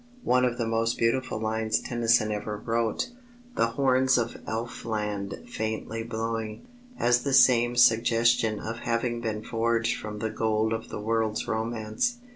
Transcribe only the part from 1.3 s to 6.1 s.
lines Tennyson ever wrote: The horns of Elfland faintly